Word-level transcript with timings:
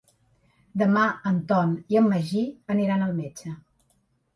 Demà 0.83 1.03
en 1.33 1.37
Tom 1.53 1.77
i 1.95 2.03
en 2.03 2.11
Magí 2.17 2.45
aniran 2.79 3.09
al 3.11 3.17
metge. 3.23 3.59